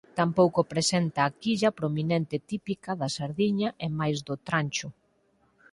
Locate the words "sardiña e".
3.17-3.87